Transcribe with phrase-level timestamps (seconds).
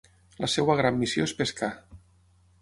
[0.45, 1.71] La seva gran missió és pescar.